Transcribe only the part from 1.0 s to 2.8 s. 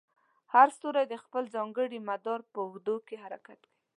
د خپل ځانګړي مدار په